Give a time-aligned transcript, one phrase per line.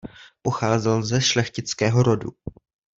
[0.41, 2.29] Pocházel ze šlechtického rodu.